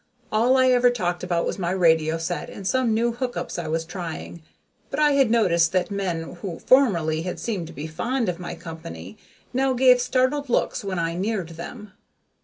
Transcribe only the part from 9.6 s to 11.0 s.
gave startled looks when